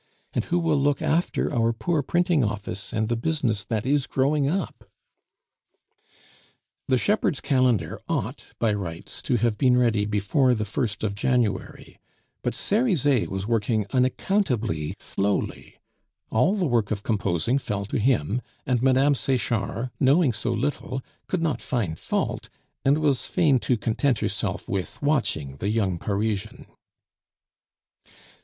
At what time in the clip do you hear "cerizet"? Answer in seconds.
12.55-13.29